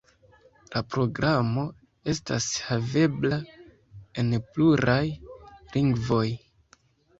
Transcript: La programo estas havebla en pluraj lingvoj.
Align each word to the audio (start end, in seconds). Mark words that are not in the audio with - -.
La 0.75 0.81
programo 0.93 1.65
estas 2.13 2.47
havebla 2.71 3.39
en 4.25 4.35
pluraj 4.57 4.99
lingvoj. 5.77 6.27